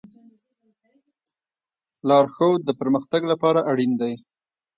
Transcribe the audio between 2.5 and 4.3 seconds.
د پرمختګ لپاره اړین دی.